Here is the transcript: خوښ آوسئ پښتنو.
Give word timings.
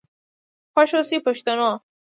خوښ 0.73 0.91
آوسئ 0.99 1.17
پښتنو. 1.27 1.69